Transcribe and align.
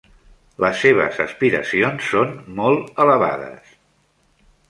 Les 0.63 0.79
seves 0.83 1.19
aspiracions 1.25 2.09
són 2.15 2.33
molt 2.61 2.99
elevades. 3.05 3.77